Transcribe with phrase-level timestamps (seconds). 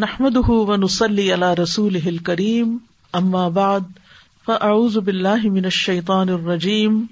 [0.00, 2.80] نحمد نحمده ونصلي على رسوله الكريم
[3.16, 3.84] اما بعد
[4.46, 7.08] فاعوذ بالله من الشيطان الرجيم.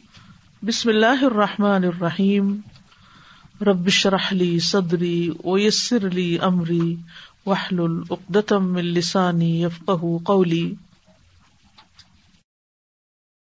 [0.63, 2.63] بسم الله الرحمن الرحيم.
[3.63, 6.99] رب اشرح لي صدري ويسر لي امري
[7.47, 10.77] واحلل عقدة من لساني يفقهوا قولي.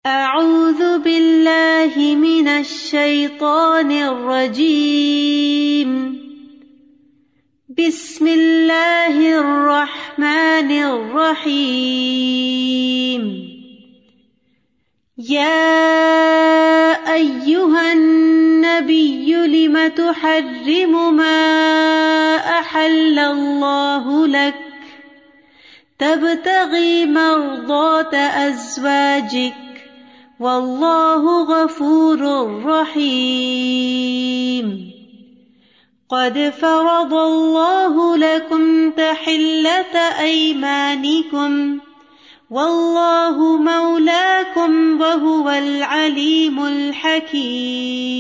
[0.07, 5.91] اعوذ بالله من الشيطان الرجيم.
[7.81, 12.11] بسم اللہ الرحمن الرحیم
[15.19, 15.55] یا
[17.12, 21.39] ایوہا النبی لم تحرم ما
[22.59, 24.62] احل اللہ لک
[26.01, 29.78] تبتغی مرضات ازواجک
[30.39, 32.23] واللہ غفور
[32.67, 34.69] رحیم
[36.10, 41.78] قد فرض الله لكم تحلة أيمانكم
[42.50, 48.11] والله مولاكم وهو العليم الحكيم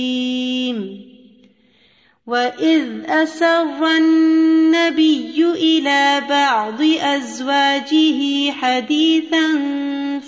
[2.26, 9.46] وإذ أسر النبي إلى بعض أزواجه حديثا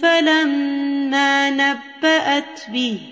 [0.03, 3.12] فلما نبأت به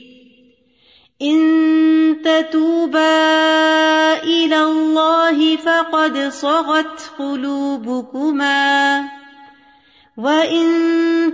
[1.21, 3.03] ان تتوبا
[4.23, 9.03] الى الله فقد صغت قلوبكما
[10.17, 10.67] وان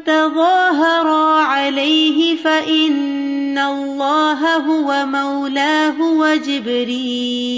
[0.05, 7.57] تظاهرا عليه فان الله هو مولاه وجبريل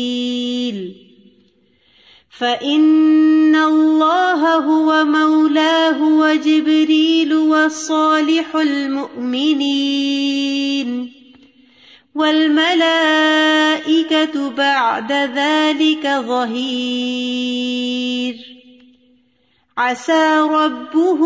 [2.40, 10.00] فان الله هو مولاه وجبريل وصالح المؤمنين
[12.16, 14.00] والملائكة
[14.50, 17.30] بعد ذلك ظهير
[19.78, 21.22] عسى ربه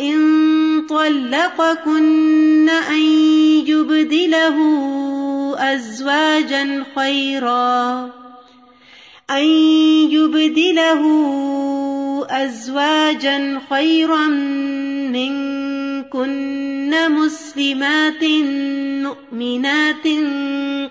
[0.00, 3.02] إن طلقكن أن
[3.66, 4.56] يبدله
[5.74, 8.10] أزواجا خيرا
[9.30, 9.44] أن
[10.10, 11.02] يبدله
[12.30, 14.26] أزواجا خيرا
[15.12, 16.63] منكن
[17.08, 18.24] مسلمات
[19.06, 20.06] مؤمنات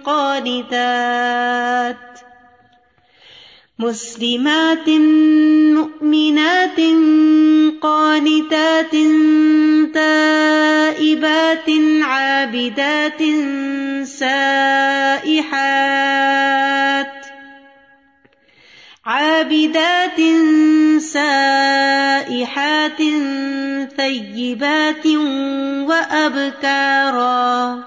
[0.04, 1.98] قانتات
[3.80, 4.90] مسلمات
[5.78, 6.80] مؤمنات
[7.82, 8.96] قانتات
[9.94, 11.70] تائبات
[12.04, 13.24] عابدات
[14.08, 15.74] سائحات
[19.06, 20.22] عابدات
[21.02, 23.02] سائحات
[23.98, 25.06] ثيبات
[25.90, 27.84] وأبكارا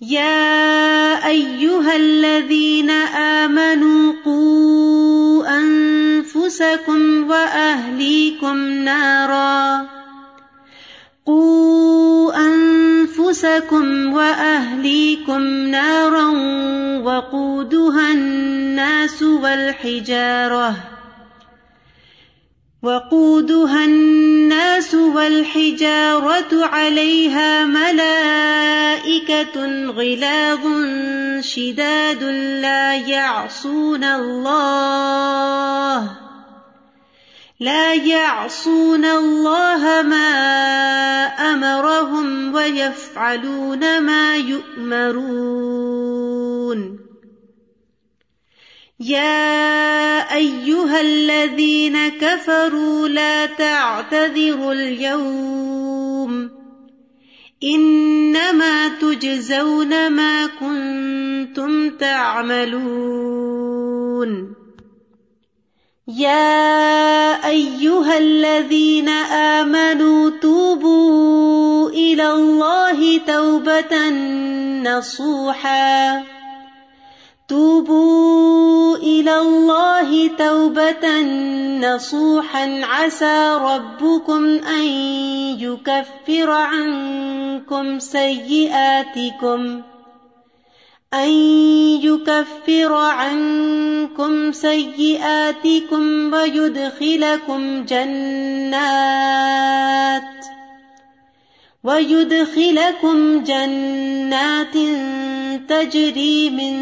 [0.00, 9.86] يا أيها الذين آمنوا قوا أنفسكم وأهليكم نارا
[11.26, 16.28] قوا أنفسكم وأهليكم نارا
[17.04, 20.89] وقودها الناس والحجارة
[22.82, 29.54] وقودها الناس والحجارة عليها ملائكة
[29.86, 30.60] غلاظ
[31.40, 32.22] شداد
[32.62, 35.50] لا يعصون الله
[37.60, 40.32] لا يعصون الله ما
[41.52, 45.90] أمرهم ويفعلون ما يؤمرون
[49.00, 56.50] يا أيها الذين كفروا لا تعتذروا اليوم
[57.64, 63.40] إنما تجزون ما كنتم تعملون
[66.08, 74.10] يا أيها الذين آمنوا توبوا إلى الله توبة
[74.82, 76.22] نصوحا
[77.50, 81.20] توبوا إلى الله توبة
[81.80, 84.84] نصوحا عسى ربكم أن
[85.58, 89.82] يكفر عنكم سيئاتكم
[91.14, 91.30] أن
[92.02, 99.20] يكفر عنكم سيئاتكم ويدخلكم جنات
[101.84, 104.74] ويدخلكم جنات
[105.68, 106.74] تجري من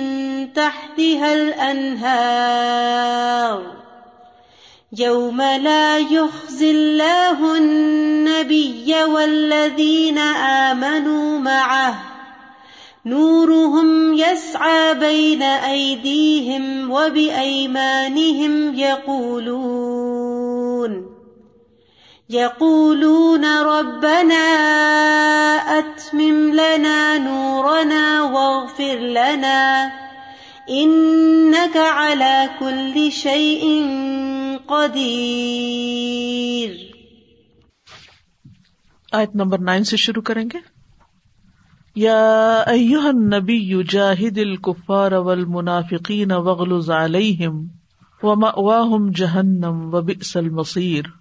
[0.53, 2.99] تحتها الأنهار
[4.99, 12.03] يوم لا يخزي الله النبي والذين آمنوا معه
[13.07, 20.18] نورهم يسعى بين أيديهم وبأيمانهم يقولون
[22.31, 24.35] يقولون ربنا
[25.79, 29.91] أتمم لنا نورنا واغفر لنا
[30.71, 33.87] إنك على كل شيء
[34.69, 36.71] قدیر
[39.13, 40.59] آیت نمبر نائن سے شروع کریں گے؟
[41.95, 47.67] یا ایوہ النبی جاہد الکفار والمنافقین وغلظ علیہم
[48.23, 51.18] ومأواہم جہنم وبئس المصیر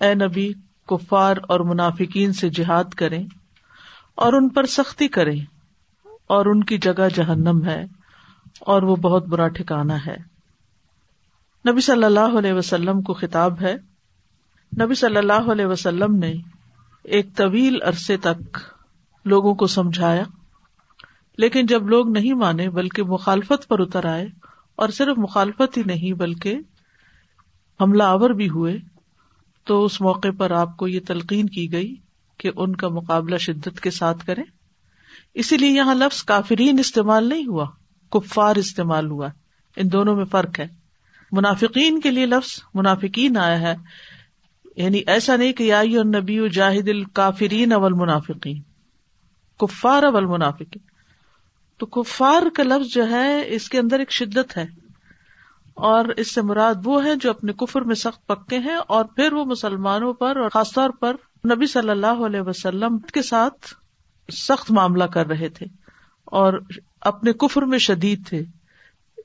[0.00, 0.48] اے نبی،
[0.88, 3.24] کفار اور منافقین سے جہاد کریں
[4.14, 5.38] اور ان پر سختی کریں،
[6.26, 7.84] اور ان کی جگہ جہنم ہے
[8.66, 10.16] اور وہ بہت برا ٹھکانا ہے۔
[11.64, 13.74] نبی صلی اللہ علیہ وسلم کو خطاب ہے،
[14.72, 16.32] نبی صلی اللہ علیہ وسلم نے
[17.04, 18.58] ایک طویل عرصے تک
[19.26, 20.22] لوگوں کو سمجھایا،
[21.38, 24.26] لیکن جب لوگ نہیں مانے بلکہ مخالفت پر اتر آئے،
[24.78, 26.58] اور صرف مخالفت ہی نہیں بلکہ
[27.80, 28.76] حملہ آور بھی ہوئے
[29.64, 31.94] تو اس موقع پر آپ کو یہ تلقین کی گئی
[32.38, 34.44] کہ ان کا مقابلہ شدت کے ساتھ کریں۔
[35.34, 37.66] اسی لیے یہاں لفظ کافرین استعمال نہیں ہوا،
[38.10, 39.28] کفار استعمال ہوا۔
[39.76, 40.68] ان دونوں میں فرق ہے۔
[41.32, 43.74] منافقین کے لیے لفظ منافقین آیا ہے۔
[44.76, 48.62] یعنی ایسا نہیں کہ یا نبی جاہد الکافرین اول منافقین
[49.58, 50.82] کفار اول منافقین
[51.78, 54.66] تو کفار کا لفظ جو ہے، اس کے اندر ایک شدت ہے۔
[55.80, 59.32] اور اس سے مراد وہ ہے جو اپنے کفر میں سخت پکے ہیں اور پھر
[59.32, 61.16] وہ مسلمانوں پر اور خاص طور پر
[61.54, 63.74] نبی صلی اللہ علیہ وسلم کے ساتھ
[64.32, 65.66] سخت معاملہ کر رہے تھے
[66.24, 66.52] اور
[67.00, 68.42] اپنے کفر میں شدید تھے۔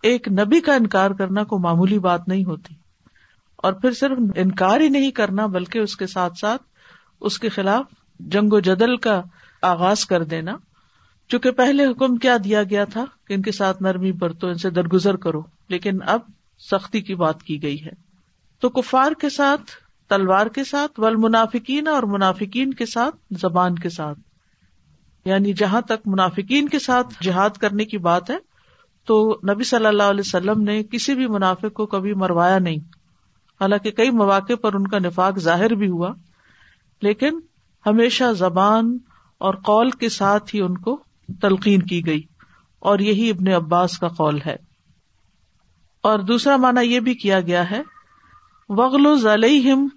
[0.04, 2.76] ایک نبی کا انکار کرنا کو معمولی بات نہیں ہوتی۔
[3.56, 6.62] اور پھر صرف انکار ہی نہیں کرنا بلکہ اس کے ساتھ ساتھ
[7.22, 7.86] اس کے خلاف
[8.20, 9.22] جنگ و جدل کا
[9.62, 10.58] آغاز کر دینا۔
[11.28, 14.70] چونکہ پہلے حکم کیا دیا گیا تھا کہ ان کے ساتھ نرمی برتو، ان سے
[14.70, 16.20] درگزر کرو۔ لیکن اب
[16.60, 17.90] سختی کی بات کی گئی ہے۔
[18.60, 19.62] تو کفار کے ساتھ،
[20.10, 24.20] تلوار کے ساتھ ول منافقین اور منافقین کے ساتھ، زبان کے ساتھ۔
[25.26, 28.38] یعنی جہاں تک منافقین کے ساتھ جہاد کرنے کی بات ہے،
[29.06, 32.78] تو نبی صلی اللہ علیہ وسلم نے کسی بھی منافق کو کبھی مروایا نہیں۔
[33.62, 36.14] حالانکہ کئی مواقع پر ان کا نفاق ظاہر بھی ہوا،
[37.02, 37.40] لیکن
[37.86, 38.98] ہمیشہ زبان
[39.38, 41.04] اور قول کے ساتھ ہی ان کو
[41.42, 42.22] تلقین کی گئی۔
[42.80, 44.56] اور یہی ابن عباس کا قول ہے۔
[46.06, 47.82] اور دوسرا مانا یہ بھی کیا گیا ہے
[48.70, 49.88] وغل علیہم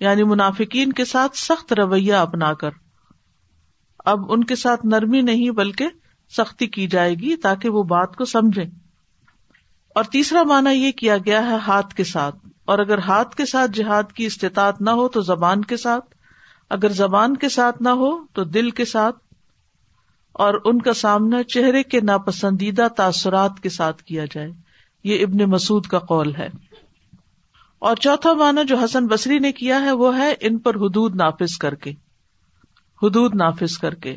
[0.00, 2.70] یعنی منافقین کے ساتھ سخت رویہ اپنا کر۔
[3.98, 5.88] اب ان کے ساتھ نرمی نہیں، بلکہ
[6.36, 8.62] سختی کی جائے گی تاکہ وہ بات کو سمجھے
[9.94, 13.70] اور تیسرا مانا یہ کیا گیا ہے ہاتھ کے ساتھ۔ اور اگر ہاتھ کے ساتھ
[13.70, 16.14] جہاد کی استطاعت نہ ہو تو زبان کے ساتھ۔
[16.70, 19.16] اگر زبان کے ساتھ نہ ہو تو دل کے ساتھ۔
[20.32, 24.63] اور ان کا سامنا چہرے کے ناپسندیدہ تاثرات کے ساتھ کیا جائے۔
[25.04, 26.48] یہ ابن مسعد کا قول ہے۔
[27.78, 31.56] اور چوتھا مانا جو حسن بصری نے کیا ہے وہ ہے ان پر حدود نافذ
[31.56, 31.90] کر کے۔
[33.02, 34.16] حدود نافذ کر کے۔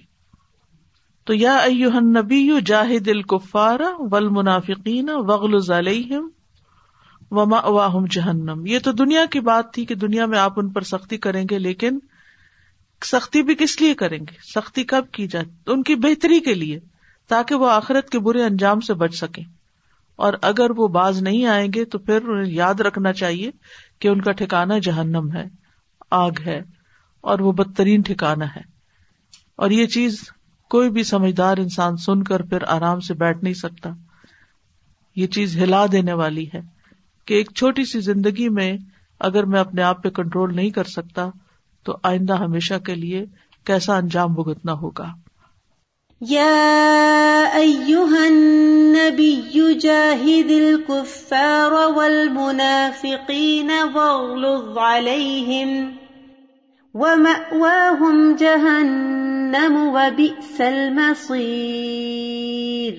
[1.24, 1.66] تو یا
[2.02, 6.30] نبی جاہد الکفار ول منافقین وغل علیہم
[7.32, 10.82] وما واہم جہنم۔ یہ تو دنیا کی بات تھی کہ دنیا میں آپ ان پر
[10.82, 12.00] سختی کریں گے، لیکن
[13.06, 16.54] سختی بھی کس لیے کریں گے؟ سختی کب کی جائے؟ تو ان کی بہتری کے
[16.54, 16.80] لیے،
[17.28, 19.57] تاکہ وہ آخرت کے برے انجام سے بچ سکیں۔
[20.18, 23.52] اور اگر وہ باز نہیں آئیں گے تو پھر انہیں یاد رکھنا چاہیے
[24.00, 25.44] کہ ان کا ٹھکانا جہنم ہے،
[26.12, 26.62] آگ ہے،
[27.22, 28.62] اور وہ بدترین ٹھکانا ہے۔
[29.56, 30.20] اور یہ چیز
[30.70, 33.90] کوئی بھی سمجھدار انسان سن کر پھر آرام سے بیٹھ نہیں سکتا۔
[35.16, 36.62] یہ چیز ہلا دینے والی ہے
[37.26, 38.78] کہ ایک چھوٹی سی زندگی میں
[39.20, 41.30] اگر میں اپنے آپ پہ کنٹرول نہیں کر سکتا
[41.84, 43.26] تو آئندہ ہمیشہ کے لیے
[43.64, 45.14] کیسا انجام بھگتنا ہوگا۔
[46.22, 49.42] یا النبی
[49.82, 55.92] جاہد الكفار والمنافقین واغلظ علیہم
[56.94, 62.94] ومأواہم جہنم وبئس المصیر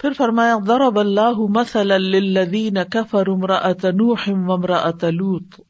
[0.00, 5.60] پھر فرمایا، ضرب اللہ مثلا للذین کفروا امرأة نوح وامرأة لوط،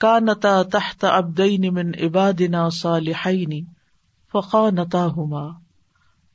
[0.00, 2.68] کانتا تحت عبدین من عبادنا
[4.40, 5.48] صالحین فخانتاہما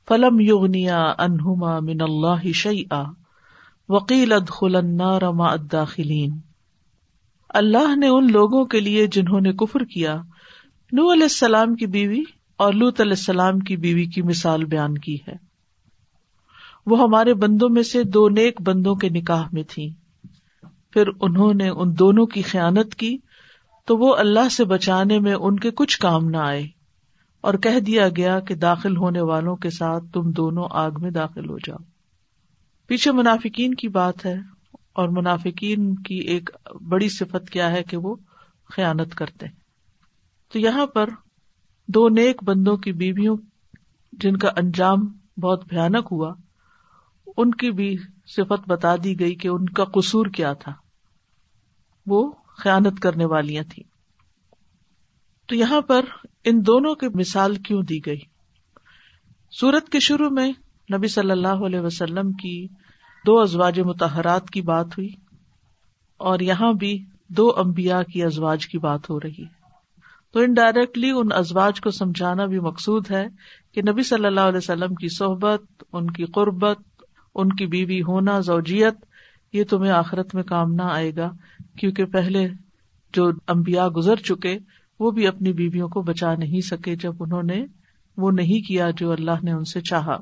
[0.08, 2.84] فلم یغنیا انہما من اللہ شعی
[3.89, 6.39] وکیل ادخل النار ما الداخلین
[7.50, 10.15] اللہ نے ان لوگوں کے لیے جنہوں نے کفر کیا
[10.91, 12.24] نو علیہ السلام کی بیوی
[12.58, 15.34] اور لوت علیہ السلام کی بیوی کی مثال بیان کی ہے۔
[16.86, 19.93] وہ ہمارے بندوں میں سے دو نیک بندوں کے نکاح میں تھی
[20.91, 23.17] پھر انہوں نے ان دونوں کی خیانت کی
[23.86, 26.67] تو وہ اللہ سے بچانے میں ان کے کچھ کام نہ آئے۔
[27.41, 31.50] اور کہہ دیا گیا کہ داخل ہونے والوں کے ساتھ تم دونوں آگ میں داخل
[31.50, 31.83] ہو جاؤ۔
[32.88, 34.36] پیچھے منافقین کی بات ہے
[34.93, 36.50] اور منافقین کی ایک
[36.89, 38.15] بڑی صفت کیا ہے کہ وہ
[38.75, 39.45] خیانت کرتے
[40.53, 41.10] تو یہاں پر
[41.88, 43.38] دو نیک بندوں کی بیویوں
[44.13, 44.98] جن کا انجام
[45.38, 46.33] بہت بھیانک ہوا،
[47.38, 50.74] ان کی بھی صفت بتا دی گئی کہ ان کا قصور کیا تھا۔
[52.05, 53.90] وہ خیانت کرنے والیاں تھیں۔
[55.51, 56.05] تو یہاں پر
[56.43, 58.20] ان دونوں کی مثال کیوں دی گئی؟
[59.51, 60.51] سورت کے شروع میں
[60.93, 62.67] نبی صلی اللہ علیہ وسلم کی
[63.25, 65.10] دو ازواج متحرات کی بات ہوئی
[66.17, 69.46] اور یہاں بھی دو امبیا کی ازواج کی بات ہو رہی۔ ہے
[70.34, 73.27] تو انڈائریکٹلی ان ازواج کو سمجھانا بھی مقصود ہے
[73.74, 76.81] کہ نبی صلی اللہ علیہ وسلم کی صحبت، ان کی قربت،
[77.36, 78.96] ان کی بیوی ہونا، زوجیت،
[79.53, 81.31] یہ تمہیں آخرت میں کام نہ آئے گا،
[81.79, 82.48] کیونکہ پہلے
[83.13, 84.58] جو امبیا گزر چکے
[85.01, 87.65] وہ بھی اپنی بیویوں کو بچا نہیں سکے جب انہوں نے
[88.17, 90.17] وہ نہیں کیا جو اللہ نے ان سے چاہا۔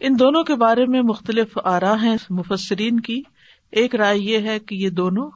[0.00, 3.22] ان دونوں کے بارے میں مختلف آرا ہیں مفسرین کی۔
[3.72, 5.30] ایک رائے یہ ہے کہ یہ دونوں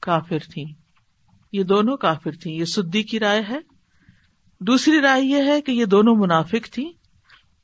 [0.00, 0.64] کافر تھیں۔
[1.52, 3.58] یہ دونوں کافر تھیں۔ یہ سدی کی رائے ہے۔
[4.60, 6.88] دوسری رائے یہ ہے کہ یہ دونوں منافق تھی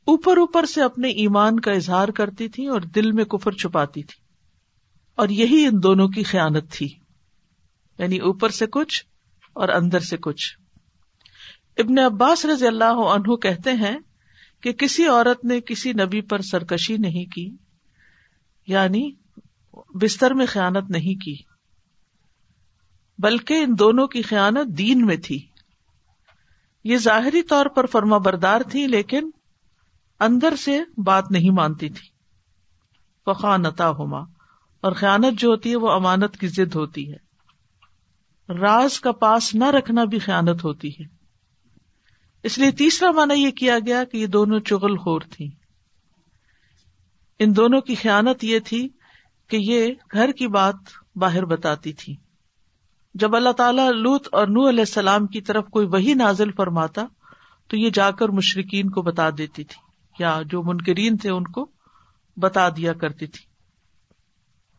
[0.07, 4.23] اوپر اوپر سے اپنے ایمان کا اظہار کرتی تھی اور دل میں کفر چھپاتی تھی
[5.15, 6.89] اور یہی ان دونوں کی خیانت تھی۔
[7.99, 9.05] یعنی اوپر سے کچھ
[9.57, 10.59] اور اندر سے کچھ۔
[11.79, 13.99] ابن عباس رضی اللہ عنہ کہتے ہیں
[14.63, 17.57] کہ کسی عورت نے کسی نبی پر سرکشی نہیں کی
[18.67, 19.11] یعنی
[19.95, 21.37] بستر میں خیانت نہیں کی،
[23.19, 25.47] بلکہ ان دونوں کی خیانت دین میں تھی۔
[26.85, 29.31] یہ ظاہری طور پر فرما بردار تھی، لیکن
[30.21, 32.09] اندر سے بات نہیں مانتی تھی۔
[33.25, 34.21] فخانتا ہوما
[34.81, 37.26] اور خیانت جو ہوتی ہے وہ امانت کی ضد ہوتی ہے۔
[38.49, 41.05] راز کا پاس نہ رکھنا بھی خیانت ہوتی ہے۔
[42.43, 45.51] اس لیے تیسرا مانا یہ کیا گیا کہ یہ دونوں چغل خور تھی
[47.39, 48.89] ان دونوں کی خیانت یہ تھی
[49.49, 50.75] کہ یہ گھر کی بات
[51.17, 52.17] باہر بتاتی تھی
[53.15, 57.03] جب اللہ تعالیٰ لوت اور نو علیہ السلام کی طرف کوئی وہی نازل فرماتا،
[57.69, 59.81] تو یہ جا کر مشرقین کو بتا دیتی تھی،
[60.25, 61.71] یا جو منکرین تھے ان کو
[62.37, 63.56] بتا دیا کرتی تھی۔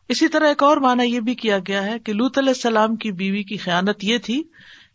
[0.08, 3.12] اسی طرح ایک اور مانا یہ بھی کیا گیا ہے کہ لوت علیہ السلام کی
[3.12, 4.42] بیوی کی خیانت یہ تھی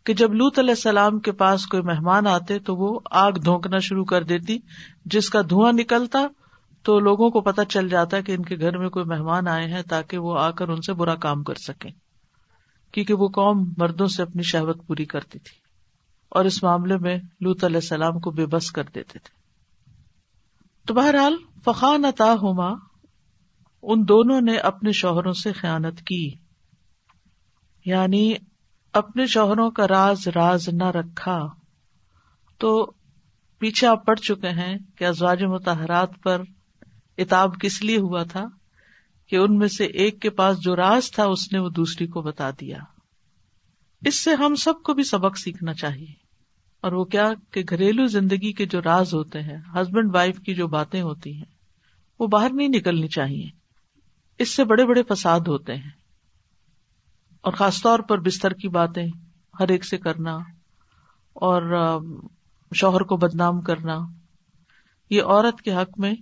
[0.03, 4.05] کہ جب لوت علیہ السلام کے پاس کوئی مہمان آتے تو وہ آگ دھونکنا شروع
[4.05, 4.57] کر دیتی،
[5.05, 6.19] جس کا دھواں نکلتا
[6.83, 9.81] تو لوگوں کو پتا چل جاتا کہ ان کے گھر میں کوئی مہمان آئے ہیں
[9.81, 11.91] تاکہ وہ آ کر ان سے برا کام کر سکیں۔
[12.91, 15.57] کیونکہ وہ قوم مردوں سے اپنی شہوت پوری کرتی تھی
[16.29, 19.41] اور اس معاملے میں لوت علیہ السلام کو بے بس کر دیتے تھے۔
[20.87, 22.92] تو بہرحال فخان عطا ہوما
[23.85, 26.29] ان دونوں نے اپنے شوہروں سے خیانت کی۔
[27.85, 28.33] یعنی
[28.93, 31.47] اپنے شوہروں کا راز راز نہ رکھا۔
[32.57, 32.91] تو
[33.59, 36.41] پیچھے آپ پڑ چکے ہیں کہ ازواج متحرات پر
[37.17, 38.45] اتاب کس لیے ہوا تھا
[39.27, 42.21] کہ ان میں سے ایک کے پاس جو راز تھا اس نے وہ دوسری کو
[42.21, 42.77] بتا دیا۔
[44.05, 46.13] اس سے ہم سب کو بھی سبق سیکھنا چاہیے۔
[46.81, 50.67] اور وہ کیا کہ گھریلو زندگی کے جو راز ہوتے ہیں، ہسبینڈ وائف کی جو
[50.67, 51.45] باتیں ہوتی ہیں،
[52.19, 53.62] وہ باہر نہیں نکلنی چاہیے۔
[54.39, 55.91] اس سے بڑے بڑے فساد ہوتے ہیں
[57.41, 59.07] اور خاص طور پر بستر کی باتیں،
[59.59, 60.35] ہر ایک سے کرنا
[61.33, 61.97] اور
[62.75, 63.97] شوہر کو بدنام کرنا،
[65.09, 66.13] یہ عورت کے حق میں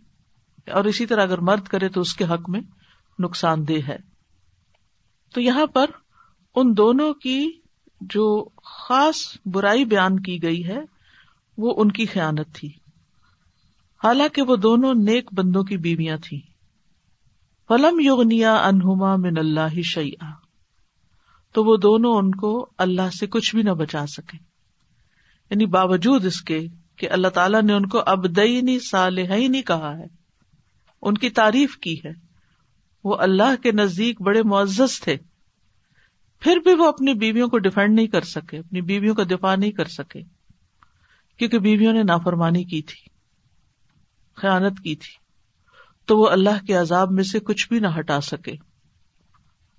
[0.68, 2.62] اور اسی طرح اگر مرد کرے تو اس کے حق میں
[3.20, 3.98] نقصان دہ ہے۔
[5.34, 5.86] تو یہاں پر
[6.56, 7.52] ان دونوں کی
[8.02, 10.80] جو خاص برائی بیان کی گئی ہے،
[11.58, 12.68] وہ ان کی خیانت تھی۔
[14.04, 16.51] حالانکہ وہ دونوں نیک بندوں کی بیویاں تھیں۔
[17.72, 20.32] فلم یوگنیا انہما من اللہ شیا
[21.54, 24.38] تو وہ دونوں ان کو اللہ سے کچھ بھی نہ بچا سکے۔
[25.50, 26.60] یعنی باوجود اس کے
[26.96, 30.06] کہ اللہ تعالیٰ نے ان کو اب دئی صالح نہیں کہا ہے،
[31.02, 32.12] ان کی تعریف کی ہے۔
[33.04, 35.18] وہ اللہ کے نزدیک بڑے معزز تھے۔
[36.40, 39.72] پھر بھی وہ اپنی بیویوں کو ڈیفینڈ نہیں کر سکے، اپنی بیویوں کا دفاع نہیں
[39.72, 40.22] کر سکے،
[41.38, 43.10] کیونکہ بیویوں نے نافرمانی کی تھی،
[44.36, 45.31] خیانت کی تھی۔
[46.12, 48.52] تو وہ اللہ کے عذاب میں سے کچھ بھی نہ ہٹا سکے۔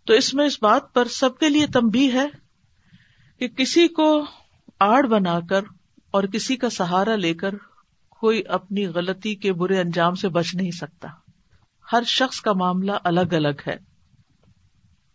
[0.07, 2.27] تو اس میں اس بات پر سب کے لیے تمبی ہے
[3.39, 4.25] کہ کسی کو
[4.81, 5.61] آڑ بنا کر
[6.11, 7.55] اور کسی کا سہارا لے کر
[8.11, 11.09] کوئی اپنی غلطی کے برے انجام سے بچ نہیں سکتا۔
[11.93, 13.77] ہر شخص کا معاملہ الگ الگ ہے۔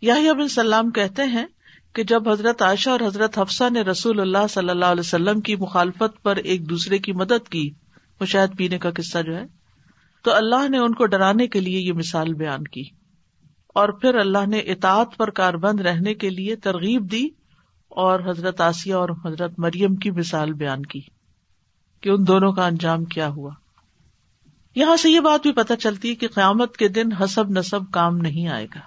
[0.02, 1.46] یاہی بن سلام کہتے ہیں
[1.94, 5.56] کہ جب حضرت عائشہ اور حضرت حفصہ نے رسول اللہ صلی اللہ علیہ وسلم کی
[5.56, 7.74] مخالفت پر ایک دوسرے کی مدد کی
[8.20, 9.57] مشاہد پینے کا قصہ جو ہے
[10.24, 12.84] تو اللہ نے ان کو ڈرانے کے لیے یہ مثال بیان کی
[13.68, 17.28] اور پھر اللہ نے اطاعت پر کار بند رہنے کے لیے ترغیب دی
[17.90, 21.02] اور حضرت آسیہ اور حضرت مریم کی مثال بیان کی
[22.02, 23.52] کہ ان دونوں کا انجام کیا ہوا۔
[24.76, 28.18] یہاں سے یہ بات بھی پتہ چلتی ہے کہ قیامت کے دن حسب نصب کام
[28.18, 28.80] نہیں آئے گا۔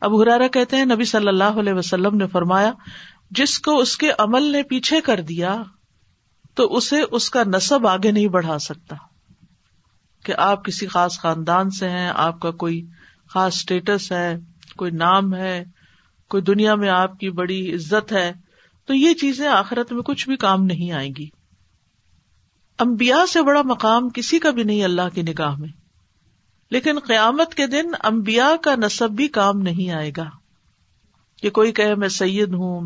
[0.00, 2.72] اب ہرارا کہتے ہیں، نبی صلی اللہ علیہ وسلم نے فرمایا،
[3.30, 5.62] جس کو اس کے عمل نے پیچھے کر دیا
[6.54, 8.96] تو اسے اس کا نصب آگے نہیں بڑھا سکتا۔
[10.24, 12.86] کہ آپ کسی خاص خاندان سے ہیں، آپ کا کوئی
[13.28, 14.36] خاص اسٹیٹس ہے،
[14.76, 15.64] کوئی نام ہے،
[16.28, 18.32] کوئی دنیا میں آپ کی بڑی عزت ہے،
[18.86, 21.28] تو یہ چیزیں آخرت میں کچھ بھی کام نہیں آئیں گی۔
[22.78, 25.68] امبیا سے بڑا مقام کسی کا بھی نہیں اللہ کی نگاہ میں۔
[26.70, 30.24] لیکن قیامت کے دن امبیا کا نصب بھی کام نہیں آئے گا۔
[31.42, 32.80] کہ کوئی کہے، میں سید ہوں،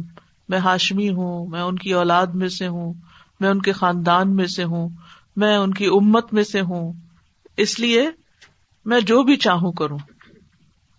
[0.49, 2.95] میں ہاشمی ہوں، میں ان کی اولاد میں سے ہوں،
[3.41, 4.89] میں ان کے خاندان میں سے ہوں،
[5.37, 6.93] میں ان کی امت میں سے ہوں۔
[7.59, 8.11] اس لیے
[8.85, 9.99] میں جو بھی چاہوں کروں۔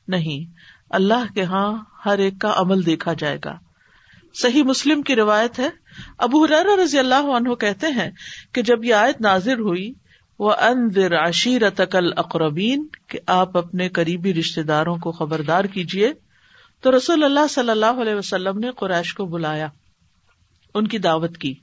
[0.07, 0.53] نہیں،
[0.89, 3.57] اللہ کے ہاں ہر ایک کا عمل دیکھا جائے گا۔
[4.33, 5.69] صحیح مسلم کی روایت ہے،
[6.17, 8.11] ابو حرار رضی اللہ عنہ کہتے ہیں
[8.53, 9.93] کہ جب یہ آیت نازر ہوئی
[10.39, 11.81] وہ اندر عشیرت
[12.15, 16.13] اقربین کہ آپ اپنے قریبی رشتے داروں کو خبردار کیجیے
[16.81, 19.67] تو رسول اللہ صلی اللہ علیہ وسلم نے قریش کو بلایا،
[20.75, 21.53] ان کی دعوت کی۔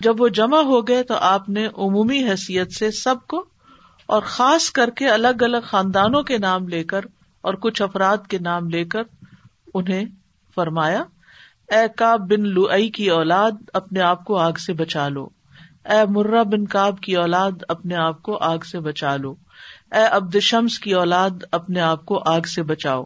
[0.00, 3.51] جب وہ جمع ہو گئے تو آپ نے عمومی حیثیت سے سب کو
[4.12, 7.00] اور خاص کر کے الگ الگ خاندانوں کے نام لے کر
[7.40, 9.02] اور کچھ افراد کے نام لے کر
[9.74, 10.04] انہیں
[10.54, 11.02] فرمایا،
[11.68, 15.28] اے کا بن لو کی اولاد اپنے آپ کو آگ سے بچا لو۔
[15.84, 19.34] اے مرہ بن کاب کی اولاد اپنے آپ کو آگ سے بچا لو۔
[19.92, 23.04] اے عبد شمس کی اولاد اپنے آپ کو آگ سے بچاؤ۔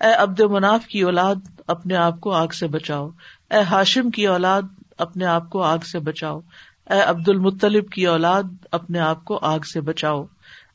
[0.00, 1.34] اے عبد مناف کی اولاد
[1.66, 3.10] اپنے آپ کو آگ سے بچاؤ۔
[3.50, 4.62] اے ہاشم کی اولاد
[4.98, 6.40] اپنے آپ کو آگ سے بچاؤ۔
[6.90, 10.24] اے عبد المطلب کی اولاد اپنے آپ کو آگ سے بچاؤ۔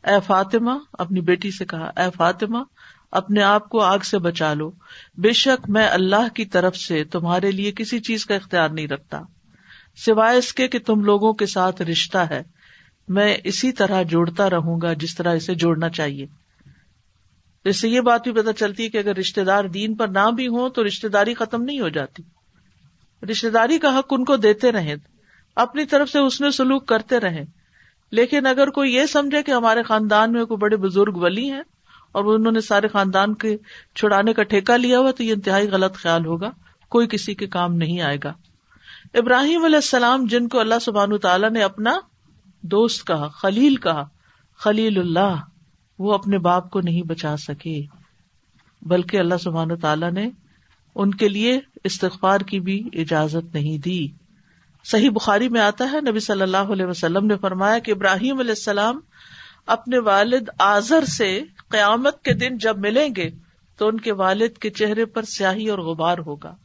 [0.03, 2.57] اے فاطمہ، اپنی بیٹی سے کہا، اے فاطمہ،
[3.12, 4.71] اپنے آپ کو آگ سے بچا لو۔
[5.17, 9.21] بے شک میں اللہ کی طرف سے تمہارے لیے کسی چیز کا اختیار نہیں رکھتا۔
[10.05, 12.43] سوائے اس کے کہ تم لوگوں کے ساتھ رشتہ ہے،
[13.07, 16.25] میں اسی طرح جوڑتا رہوں گا جس طرح اسے جوڑنا چاہیے۔
[17.65, 20.31] اس سے یہ بات بھی پتہ چلتی ہے کہ اگر رشتے دار دین پر نہ
[20.31, 22.23] بھی ہوں تو رشتے داری ختم نہیں ہو جاتی۔
[23.31, 24.95] رشتے داری کا حق ان کو دیتے رہیں،
[25.55, 27.45] اپنی طرف سے اس میں سلوک کرتے رہیں۔
[28.11, 31.61] لیکن اگر کوئی یہ سمجھے کہ ہمارے خاندان میں کوئی بڑے بزرگ ولی ہیں
[32.11, 33.57] اور انہوں نے سارے خاندان کے
[33.95, 36.51] چھڑانے کا ٹھیکہ لیا ہوا تو یہ انتہائی غلط خیال ہوگا۔
[36.89, 38.33] کوئی کسی کے کام نہیں آئے گا۔
[39.13, 41.97] ابراہیم علیہ السلام، جن کو اللہ سبحان تعالیٰ نے اپنا
[42.61, 44.03] دوست کہا، خلیل کہا،
[44.57, 45.35] خلیل اللہ،
[45.99, 47.81] وہ اپنے باپ کو نہیں بچا سکے۔
[48.81, 50.29] بلکہ اللہ سبحان تعالیٰ نے
[50.95, 54.07] ان کے لیے استغفار کی بھی اجازت نہیں دی۔
[54.83, 58.51] صحیح بخاری میں آتا ہے، نبی صلی اللہ علیہ وسلم نے فرمایا کہ ابراہیم علیہ
[58.51, 58.99] السلام
[59.65, 63.29] اپنے والد آزر سے قیامت کے دن جب ملیں گے
[63.77, 66.55] تو ان کے والد کے چہرے پر سیاہی اور غبار ہوگا۔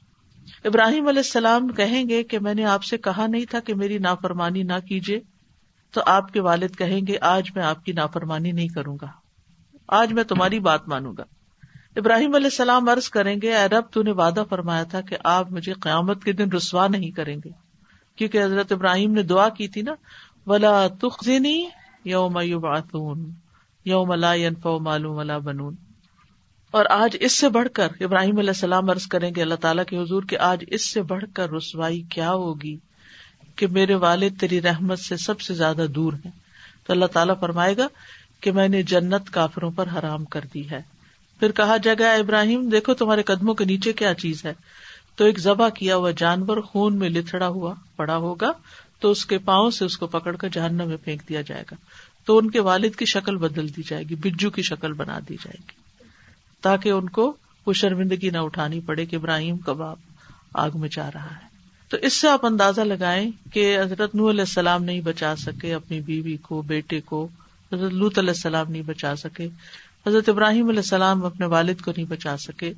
[0.65, 3.99] ابراہیم علیہ السلام کہیں گے کہ میں نے آپ سے کہا نہیں تھا کہ میری
[3.99, 5.21] نافرمانی نہ کیجیے،
[5.91, 9.07] تو آپ کے والد کہیں گے، آج میں آپ کی نافرمانی نہیں کروں گا۔
[9.89, 11.25] آج میں تمہاری بات مانوں گا۔
[11.97, 15.53] ابراہیم علیہ السلام عرض کریں گے، اے رب، تو نے وعدہ فرمایا تھا کہ آپ
[15.53, 17.64] مجھے قیامت کے دن رسوا نہیں کریں گے۔
[18.17, 19.95] کیونکہ حضرت ابراہیم نے دعا کی تھی نا،
[20.47, 21.69] ولا تخنی
[22.05, 23.31] یوم یوم
[23.85, 25.75] یوم لا ينفع معلوم ولا بنون۔
[26.71, 29.97] اور آج اس سے بڑھ کر ابراہیم علیہ السلام عرض کریں گے، اللہ تعالیٰ کے
[29.97, 32.79] حضور کہ آج اس سے بڑھ کر رسوائی کیا ہوگی
[33.57, 36.31] کہ میرے والد تیری رحمت سے سب سے زیادہ دور ہیں۔
[36.87, 37.87] تو اللہ تعالیٰ فرمائے گا
[38.41, 40.83] کہ میں نے جنت کافروں پر حرام کر دی ہے۔
[41.41, 44.53] پھر کہا جائے گا ابراہیم، دیکھو تمہارے قدموں کے نیچے کیا چیز ہے۔
[45.17, 48.53] تو ایک ذبح کیا ہوا جانور خون میں لتڑا ہوا پڑا ہوگا،
[49.01, 51.77] تو اس کے پاؤں سے اس کو پکڑ کر جہنم میں پھینک دیا جائے گا۔
[52.25, 55.35] تو ان کے والد کی شکل بدل دی جائے گی بجو کی شکل بنا دی
[55.35, 55.73] جائے گی۔
[56.61, 59.97] تاکہ ان کو وہ شرمندگی نہ اٹھانی پڑے کہ ابراہیم کباب
[60.55, 61.55] آگ میں جا رہا ہے۔
[61.89, 66.01] تو اس سے آپ اندازہ لگائیں کہ حضرت نو علیہ السلام نہیں بچا سکے، اپنی
[66.01, 67.29] بیوی کو، بیٹے کو،
[67.73, 69.49] حضرت لط علیہ السلام نہیں بچا سکے،
[70.07, 72.73] حضرت ابراہیم علیہ السلام اپنے والد کو نہیں بچا سکے۔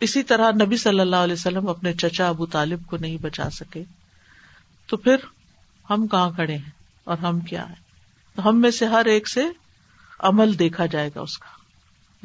[0.00, 3.82] اسی طرح نبی صلی اللہ علیہ وسلم اپنے چچا ابو طالب کو نہیں بچا سکے۔
[4.86, 5.16] تو پھر
[5.90, 6.70] ہم کہاں کھڑے ہیں
[7.04, 7.74] اور ہم کیا ہے
[8.34, 9.40] تو ہم میں سے ہر ایک سے
[10.18, 11.48] عمل دیکھا جائے گا اس کا۔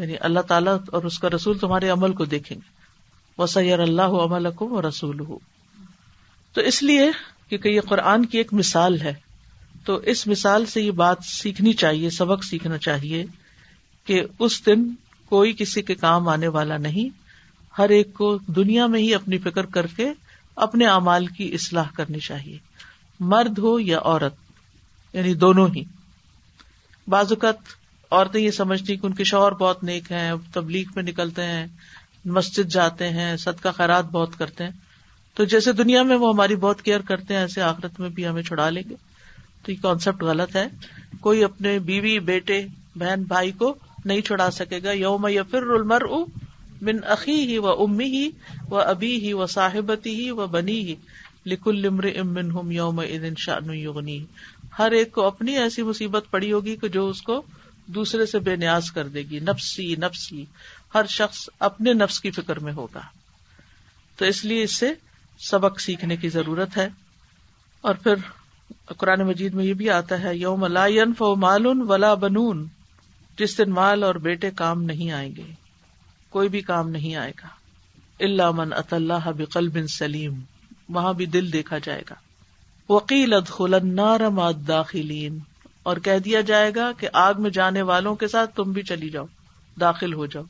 [0.02, 2.74] یعنی اللہ تعالیٰ اور اس کا رسول تمہارے عمل کو دیکھیں گے۔
[3.42, 5.38] وسیر اللہ عمل کو رسول ہو
[6.54, 7.12] تو اس لیے
[7.50, 9.14] کیونکہ یہ قرآن کی ایک مثال ہے۔
[9.86, 13.26] تو اس مثال سے یہ بات سیکھنی چاہیے، سبق سیکھنا چاہیے
[14.06, 14.94] کہ اس دن
[15.26, 17.23] کوئی کسی کے کام آنے والا نہیں۔
[17.78, 20.12] ہر ایک کو دنیا میں ہی اپنی فکر کر کے
[20.56, 22.58] اپنے اعمال کی اصلاح کرنی چاہیے۔
[23.20, 24.34] مرد ہو یا عورت
[25.14, 25.84] یعنی دونوں ہی۔
[27.08, 27.56] بعض اوقات
[28.12, 31.68] عورتیں یہ سمجھتی کہ ان کے شوہر بہت نیک ہیں، تبلیغ میں نکلتے ہیں،
[32.26, 34.72] مسجد جاتے ہیں سد کا خیرات بہت کرتے ہیں۔
[35.34, 38.44] تو جیسے دنیا میں وہ ہماری بہت کیئر کرتے ہیں، ایسے آخرت میں بھی ہمیں
[38.44, 38.96] چھڑا لیں گے۔
[39.64, 40.68] تو یہ کانسیپٹ غلط ہے۔
[41.20, 46.02] کوئی اپنے بیوی، بیٹے، بہن، بھائی کو نہیں چھڑا سکے گا۔ یوم یا پھر المر
[46.82, 48.30] بن عقی ہی و امی ہی
[48.70, 50.96] و ابی ہی و صاحبتی ہی و بنی ہی
[51.46, 53.02] لکل امر امن ہم یوم
[53.38, 54.26] شانی
[54.80, 57.42] ہر ایک کو اپنی ایسی مصیبت پڑی ہوگی کہ جو اس کو
[57.86, 60.46] دوسرے سے بے نیاز کر دے گی۔ نفسی نفسی۔
[60.96, 63.02] ہر شخص اپنے نفس کی فکر میں ہوگا۔
[64.18, 64.94] تو اس لیے اس سے
[65.40, 66.90] سبق سیکھنے کی ضرورت ہے۔
[67.82, 68.14] اور پھر
[68.98, 70.86] قرآن مجید میں یہ بھی آتا ہے، یوم لا
[71.20, 72.68] و مالن ولا بنون۔
[73.38, 75.63] جس دن مال اور بیٹے کام نہیں آئیں گے۔
[76.34, 77.48] کوئی بھی کام نہیں آئے گا۔
[78.20, 80.40] اللہ من اط اللہ بقل بن سلیم،
[80.90, 82.16] وہاں بھی دل دیکھا جائے گا۔
[82.94, 83.74] وکیل ادخل
[84.30, 85.40] ماد داخلین
[85.84, 89.10] اور کہہ دیا جائے گا کہ آگ میں جانے والوں کے ساتھ تم بھی چلی
[89.10, 89.26] جاؤ،
[89.80, 90.44] داخل ہو جاؤ۔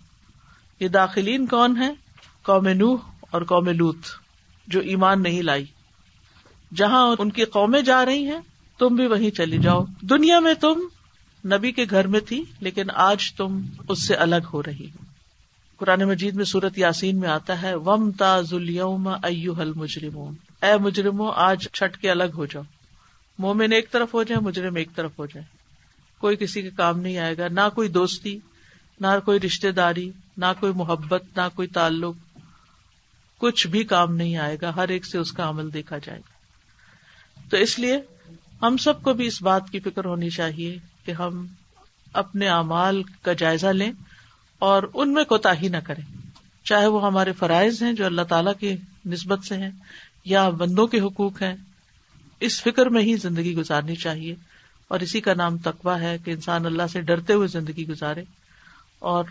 [0.80, 1.94] یہ داخلین کون ہے
[2.42, 2.98] قوم نوح
[3.32, 3.98] اور قوم لوت
[4.68, 5.66] جو ایمان نہیں لائی۔
[6.76, 8.42] جہاں ان کی قومیں جا رہی ہیں،
[8.78, 10.80] تم بھی وہیں چلی جاؤ۔ دنیا میں تم
[11.46, 15.03] نبی کے گھر میں تھی، لیکن آج تم اس سے الگ ہو رہی ہو۔
[15.84, 20.18] قرآن مجید میں سورت یاسین میں آتا ہے، وم تاز ایو حل مجرم
[20.62, 22.64] اے مجرمو، آج چھٹ کے الگ ہو جاؤ۔
[23.40, 25.46] مومن ایک طرف ہو جائے مجرم ایک طرف ہو جائے
[26.18, 28.40] کوئی کسی کے کام نہیں آئے گا، نہ کوئی دوستی،
[29.00, 32.16] نہ کوئی رشتے داری، نہ کوئی محبت، نہ کوئی تعلق۔
[33.38, 36.32] کچھ بھی کام نہیں آئے گا، ہر ایک سے اس کا عمل دیکھا جائے گا۔
[37.50, 37.98] تو اس لیے
[38.62, 41.48] ہم سب کو بھی اس بات کی فکر ہونی چاہیے کہ ہم
[42.14, 43.92] اپنے اعمال کا جائزہ لیں۔
[44.64, 46.18] اور ان میں کوتا ہی نہ کریں۔
[46.64, 49.70] چاہے وہ ہمارے فرائض ہیں جو اللہ تعالی کی نسبت سے ہیں،
[50.26, 51.56] یا بندوں کے حقوق ہیں،
[52.40, 54.36] اس فکر میں ہی زندگی گزارنی چاہیے۔
[54.88, 58.24] اور اسی کا نام تقوا ہے کہ انسان اللہ سے ڈرتے ہوئے زندگی گزارے۔
[59.00, 59.24] اور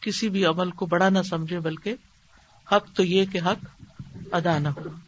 [0.00, 1.94] کسی بھی عمل کو بڑا نہ سمجھے، بلکہ
[2.72, 3.84] حق تو یہ کہ حق
[4.32, 5.07] ادا نہ ہو۔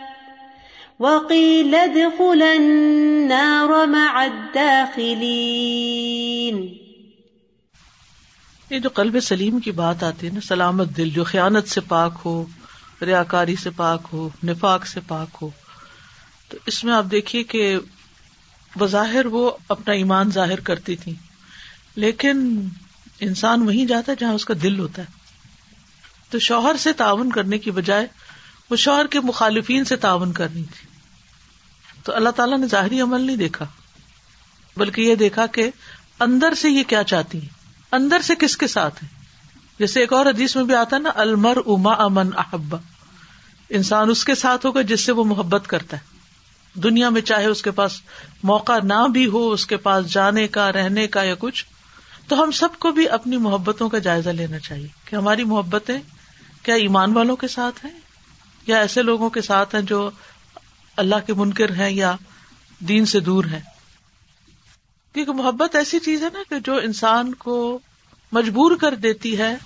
[1.01, 6.67] وقيل ادخلا النار مع الداخلين.
[8.69, 12.13] یہ جو قلب سلیم کی بات آتی ہے نا، سلامت دل جو خیانت سے پاک
[12.25, 12.45] ہو،
[13.01, 15.49] ریا کاری سے پاک ہو، نفاق سے پاک ہو،
[16.49, 17.79] تو اس میں آپ دیکھیے کہ
[18.77, 21.13] بظاہر وہ اپنا ایمان ظاہر کرتی تھی
[21.95, 22.67] لیکن
[23.19, 25.07] انسان وہیں جاتا ہے جہاں اس کا دل ہوتا ہے۔
[26.29, 28.07] تو شوہر سے تعاون کرنے کی بجائے
[28.69, 30.90] وہ شوہر کے مخالفین سے تعاون کرنی تھی۔
[32.03, 33.65] تو اللہ تعالیٰ نے ظاہری عمل نہیں دیکھا،
[34.77, 35.69] بلکہ یہ دیکھا کہ
[36.19, 37.49] اندر سے یہ کیا چاہتی ہیں؟
[37.91, 39.07] اندر سے کس کے ساتھ ہے
[39.79, 42.77] جیسے ایک اور حدیث میں بھی آتا ہے نا المر اما امن احبا
[43.69, 46.11] انسان اس کے ساتھ ہوگا جس سے وہ محبت کرتا ہے۔
[46.79, 48.01] دنیا میں چاہے اس کے پاس
[48.43, 51.65] موقع نہ بھی ہو، اس کے پاس جانے کا، رہنے کا یا کچھ،
[52.27, 55.99] تو ہم سب کو بھی اپنی محبتوں کا جائزہ لینا چاہیے کہ ہماری محبتیں
[56.63, 57.99] کیا ایمان والوں کے ساتھ ہیں؟
[58.67, 60.09] یا ایسے لوگوں کے ساتھ ہیں جو
[60.97, 62.15] اللہ کے منکر ہیں یا
[62.79, 63.59] دین سے دور ہیں؟
[65.13, 67.79] کیونکہ محبت ایسی چیز ہے نا کہ جو انسان کو
[68.31, 69.57] مجبور کر دیتی ہے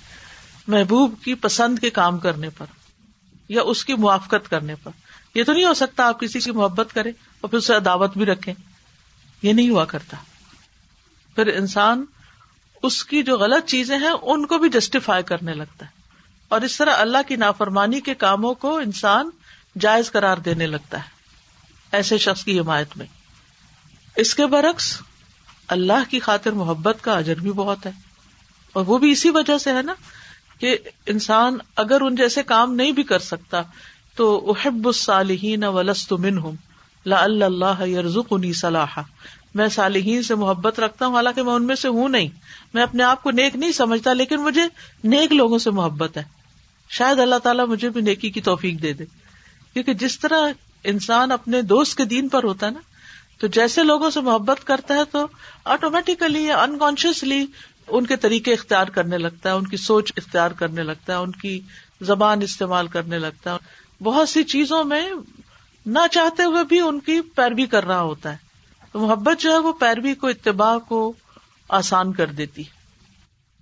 [0.66, 2.66] محبوب کی پسند کے کام کرنے پر
[3.48, 4.90] یا اس کی موافقت کرنے پر۔
[5.34, 8.26] یہ تو نہیں ہو سکتا آپ کسی کی محبت کریں اور پھر اسے عداوت بھی
[8.26, 8.54] رکھیں۔
[9.42, 10.16] یہ نہیں ہوا کرتا۔
[11.34, 12.04] پھر انسان
[12.82, 15.90] اس کی جو غلط چیزیں ہیں ان کو بھی جسٹیفائی کرنے لگتا ہے۔
[16.48, 19.30] اور اس طرح اللہ کی نافرمانی کے کاموں کو انسان
[19.80, 21.15] جائز قرار دینے لگتا ہے۔
[21.96, 23.06] ایسے شخص کی حمایت میں۔
[24.16, 25.00] اس کے برعکس
[25.68, 27.90] اللہ کی خاطر محبت کا اجر بھی بہت ہے۔
[28.72, 29.94] اور وہ بھی اسی وجہ سے ہے نا
[30.58, 33.62] کہ انسان اگر ان جیسے کام نہیں بھی کر سکتا
[34.14, 36.54] تو احب الصالحین ولست منہم
[37.06, 39.00] لا اللہ یرزقنی صلاح
[39.54, 42.28] میں صالحین سے محبت رکھتا ہوں، حالانکہ میں ان میں سے ہوں نہیں۔
[42.74, 44.62] میں اپنے آپ کو نیک نہیں سمجھتا، لیکن مجھے
[45.04, 46.22] نیک لوگوں سے محبت ہے۔
[46.90, 49.04] شاید اللہ تعالیٰ مجھے بھی نیکی کی توفیق دے دے۔
[49.72, 50.48] کیونکہ جس طرح
[50.86, 52.80] انسان اپنے دوست کے دین پر ہوتا ہے نا،
[53.38, 55.26] تو جیسے لوگوں سے محبت کرتا ہے تو
[55.64, 57.46] آٹومیٹیکلی یا انکانشیسلی
[57.88, 61.32] ان کے طریقے اختیار کرنے لگتا ہے، ان کی سوچ اختیار کرنے لگتا ہے، ان
[61.32, 61.60] کی
[62.00, 63.56] زبان استعمال کرنے لگتا ہے۔
[64.04, 65.10] بہت سی چیزوں میں
[65.86, 68.36] نہ چاہتے ہوئے بھی ان کی پیروی کر رہا ہوتا ہے۔
[68.92, 71.12] تو محبت جو ہے وہ پیروی کو، اتباع کو
[71.68, 72.75] آسان کر دیتی ہے۔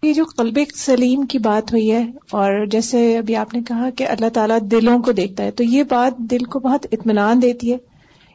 [0.04, 4.06] یہ جو قلب سلیم کی بات ہوئی ہے اور جیسے ابھی آپ نے کہا کہ
[4.08, 7.76] اللہ تعالیٰ دلوں کو دیکھتا ہے تو یہ بات دل کو بہت اطمینان دیتی ہے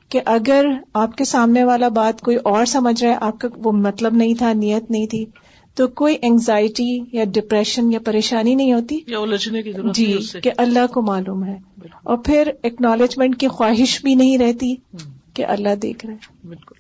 [0.10, 3.72] کہ اگر آپ کے سامنے والا بات کوئی اور سمجھ رہا ہے آپ کا وہ
[3.72, 5.26] مطلب نہیں تھا نیت نہیں تھی
[5.76, 10.52] تو کوئی اینگزائٹی یا ڈپریشن یا پریشانی نہیں ہوتی۔ یا الجھنے کی ضرورت جی کہ
[10.58, 11.58] اللہ کو معلوم ہے۔
[12.04, 14.76] اور پھر اکنالجمنٹ کی خواہش بھی نہیں رہتی
[15.34, 16.16] کہ اللہ دیکھ رہے
[16.48, 16.79] بالکل۔